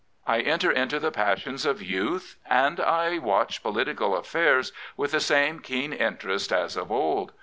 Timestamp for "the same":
5.11-5.59